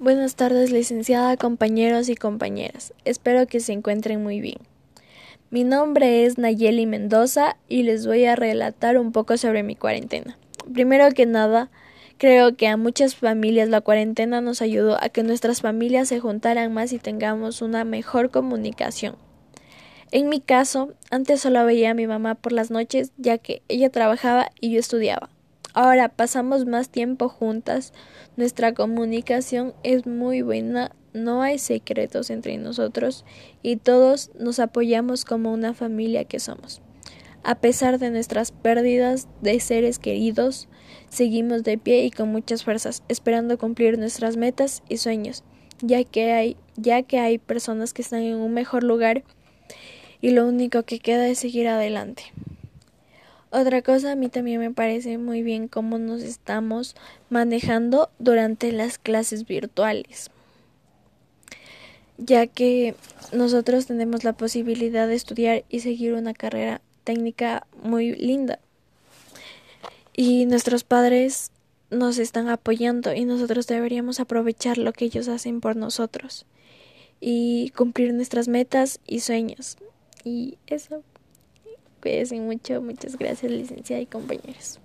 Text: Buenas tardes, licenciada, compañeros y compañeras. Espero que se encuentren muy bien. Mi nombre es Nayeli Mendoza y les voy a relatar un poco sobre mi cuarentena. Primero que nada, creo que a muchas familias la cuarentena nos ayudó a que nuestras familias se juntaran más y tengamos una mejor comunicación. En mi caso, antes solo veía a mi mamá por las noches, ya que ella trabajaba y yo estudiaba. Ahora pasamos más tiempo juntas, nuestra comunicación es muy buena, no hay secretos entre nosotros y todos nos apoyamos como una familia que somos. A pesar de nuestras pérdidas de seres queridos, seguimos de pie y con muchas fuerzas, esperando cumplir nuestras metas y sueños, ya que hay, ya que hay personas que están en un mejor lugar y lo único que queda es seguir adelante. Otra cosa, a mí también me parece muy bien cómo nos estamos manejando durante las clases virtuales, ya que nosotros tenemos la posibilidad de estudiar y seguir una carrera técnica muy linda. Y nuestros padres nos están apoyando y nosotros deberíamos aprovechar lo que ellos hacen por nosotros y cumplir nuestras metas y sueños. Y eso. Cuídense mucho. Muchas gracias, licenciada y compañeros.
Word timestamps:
Buenas 0.00 0.34
tardes, 0.34 0.72
licenciada, 0.72 1.36
compañeros 1.36 2.08
y 2.08 2.14
compañeras. 2.14 2.94
Espero 3.04 3.46
que 3.46 3.60
se 3.60 3.74
encuentren 3.74 4.22
muy 4.22 4.40
bien. 4.40 4.56
Mi 5.50 5.62
nombre 5.62 6.24
es 6.24 6.38
Nayeli 6.38 6.86
Mendoza 6.86 7.58
y 7.68 7.82
les 7.82 8.06
voy 8.06 8.24
a 8.24 8.34
relatar 8.34 8.96
un 8.96 9.12
poco 9.12 9.36
sobre 9.36 9.62
mi 9.62 9.76
cuarentena. 9.76 10.38
Primero 10.72 11.10
que 11.10 11.26
nada, 11.26 11.70
creo 12.16 12.56
que 12.56 12.66
a 12.66 12.78
muchas 12.78 13.14
familias 13.14 13.68
la 13.68 13.82
cuarentena 13.82 14.40
nos 14.40 14.62
ayudó 14.62 14.96
a 14.98 15.10
que 15.10 15.22
nuestras 15.22 15.60
familias 15.60 16.08
se 16.08 16.18
juntaran 16.18 16.72
más 16.72 16.94
y 16.94 16.98
tengamos 16.98 17.60
una 17.60 17.84
mejor 17.84 18.30
comunicación. 18.30 19.16
En 20.12 20.30
mi 20.30 20.40
caso, 20.40 20.94
antes 21.10 21.42
solo 21.42 21.62
veía 21.66 21.90
a 21.90 21.94
mi 21.94 22.06
mamá 22.06 22.36
por 22.36 22.52
las 22.52 22.70
noches, 22.70 23.12
ya 23.18 23.36
que 23.36 23.60
ella 23.68 23.90
trabajaba 23.90 24.50
y 24.62 24.72
yo 24.72 24.80
estudiaba. 24.80 25.28
Ahora 25.72 26.08
pasamos 26.08 26.66
más 26.66 26.88
tiempo 26.88 27.28
juntas, 27.28 27.92
nuestra 28.36 28.74
comunicación 28.74 29.74
es 29.84 30.06
muy 30.06 30.42
buena, 30.42 30.92
no 31.12 31.42
hay 31.42 31.58
secretos 31.58 32.30
entre 32.30 32.56
nosotros 32.58 33.24
y 33.62 33.76
todos 33.76 34.30
nos 34.38 34.58
apoyamos 34.58 35.24
como 35.24 35.52
una 35.52 35.72
familia 35.74 36.24
que 36.24 36.40
somos. 36.40 36.80
A 37.42 37.54
pesar 37.54 37.98
de 37.98 38.10
nuestras 38.10 38.52
pérdidas 38.52 39.28
de 39.40 39.60
seres 39.60 39.98
queridos, 39.98 40.68
seguimos 41.08 41.62
de 41.62 41.78
pie 41.78 42.04
y 42.04 42.10
con 42.10 42.30
muchas 42.30 42.64
fuerzas, 42.64 43.02
esperando 43.08 43.56
cumplir 43.56 43.98
nuestras 43.98 44.36
metas 44.36 44.82
y 44.88 44.98
sueños, 44.98 45.44
ya 45.80 46.04
que 46.04 46.32
hay, 46.32 46.56
ya 46.76 47.02
que 47.02 47.18
hay 47.18 47.38
personas 47.38 47.94
que 47.94 48.02
están 48.02 48.22
en 48.22 48.36
un 48.36 48.52
mejor 48.52 48.82
lugar 48.82 49.22
y 50.20 50.30
lo 50.30 50.46
único 50.46 50.82
que 50.82 50.98
queda 50.98 51.28
es 51.28 51.38
seguir 51.38 51.68
adelante. 51.68 52.24
Otra 53.50 53.82
cosa, 53.82 54.12
a 54.12 54.16
mí 54.16 54.28
también 54.28 54.60
me 54.60 54.70
parece 54.70 55.18
muy 55.18 55.42
bien 55.42 55.66
cómo 55.66 55.98
nos 55.98 56.22
estamos 56.22 56.94
manejando 57.30 58.08
durante 58.20 58.70
las 58.70 58.96
clases 58.98 59.44
virtuales, 59.44 60.30
ya 62.16 62.46
que 62.46 62.94
nosotros 63.32 63.86
tenemos 63.86 64.22
la 64.22 64.34
posibilidad 64.34 65.08
de 65.08 65.16
estudiar 65.16 65.64
y 65.68 65.80
seguir 65.80 66.14
una 66.14 66.32
carrera 66.32 66.80
técnica 67.02 67.66
muy 67.82 68.14
linda. 68.14 68.60
Y 70.14 70.46
nuestros 70.46 70.84
padres 70.84 71.50
nos 71.90 72.18
están 72.18 72.48
apoyando 72.48 73.12
y 73.14 73.24
nosotros 73.24 73.66
deberíamos 73.66 74.20
aprovechar 74.20 74.78
lo 74.78 74.92
que 74.92 75.06
ellos 75.06 75.26
hacen 75.26 75.60
por 75.60 75.74
nosotros 75.74 76.46
y 77.20 77.70
cumplir 77.76 78.14
nuestras 78.14 78.46
metas 78.46 79.00
y 79.06 79.20
sueños. 79.20 79.76
Y 80.24 80.58
eso. 80.68 81.02
Cuídense 82.00 82.40
mucho. 82.40 82.80
Muchas 82.80 83.16
gracias, 83.16 83.50
licenciada 83.50 84.02
y 84.02 84.06
compañeros. 84.06 84.80